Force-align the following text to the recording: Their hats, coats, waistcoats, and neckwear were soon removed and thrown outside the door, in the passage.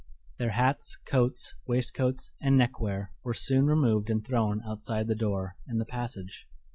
Their 0.39 0.53
hats, 0.53 0.97
coats, 1.05 1.53
waistcoats, 1.67 2.31
and 2.41 2.57
neckwear 2.57 3.11
were 3.23 3.35
soon 3.35 3.67
removed 3.67 4.09
and 4.09 4.25
thrown 4.25 4.63
outside 4.65 5.05
the 5.05 5.13
door, 5.13 5.57
in 5.67 5.77
the 5.77 5.85
passage. 5.85 6.47